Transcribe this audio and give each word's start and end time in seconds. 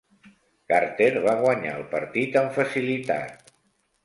Carter 0.71 1.09
va 1.25 1.35
guanyar 1.41 1.75
el 1.81 1.85
partit 1.93 2.39
amb 2.43 2.51
facilitat. 2.57 3.55